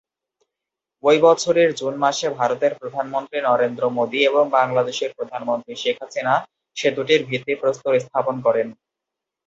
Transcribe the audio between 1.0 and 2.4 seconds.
ঐ বছরের জুন মাসে